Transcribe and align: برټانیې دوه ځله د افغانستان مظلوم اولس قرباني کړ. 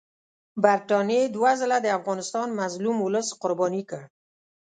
برټانیې 0.63 1.23
دوه 1.35 1.51
ځله 1.59 1.77
د 1.81 1.87
افغانستان 1.97 2.47
مظلوم 2.61 2.97
اولس 3.05 3.27
قرباني 3.41 3.83
کړ. 3.89 4.01